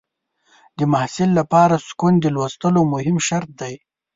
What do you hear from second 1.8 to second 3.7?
سکون د لوستلو مهم شرط